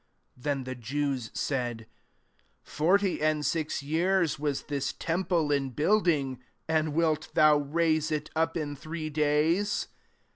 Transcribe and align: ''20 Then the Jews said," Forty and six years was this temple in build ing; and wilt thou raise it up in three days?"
''20 0.33 0.41
Then 0.43 0.63
the 0.63 0.73
Jews 0.73 1.29
said," 1.35 1.85
Forty 2.63 3.21
and 3.21 3.45
six 3.45 3.83
years 3.83 4.39
was 4.39 4.63
this 4.63 4.93
temple 4.93 5.51
in 5.51 5.69
build 5.69 6.07
ing; 6.07 6.39
and 6.67 6.95
wilt 6.95 7.29
thou 7.35 7.57
raise 7.59 8.09
it 8.11 8.31
up 8.35 8.57
in 8.57 8.75
three 8.75 9.11
days?" 9.11 9.89